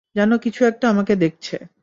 [0.15, 1.55] যেন কিছু একটা আমাকে দেখছে।